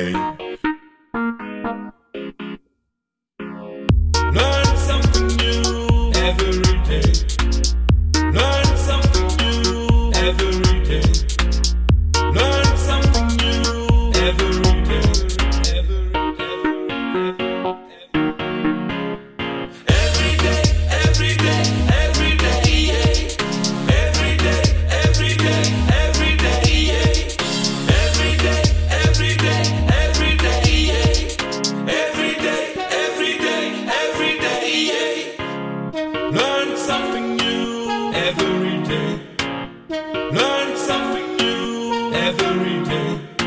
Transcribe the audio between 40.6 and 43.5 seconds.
something new every day.